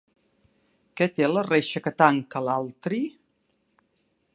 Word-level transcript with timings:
Què 1.01 1.07
té 1.19 1.29
la 1.33 1.43
reixa 1.49 1.83
que 1.89 1.95
tanca 2.03 2.45
l'atri? 2.49 3.07